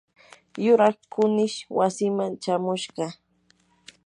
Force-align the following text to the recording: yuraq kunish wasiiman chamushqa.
yuraq 0.63 0.97
kunish 1.11 1.57
wasiiman 1.77 2.33
chamushqa. 2.43 3.05